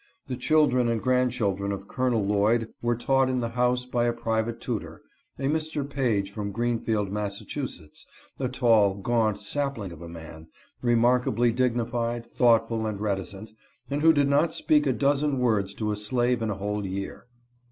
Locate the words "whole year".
16.55-17.27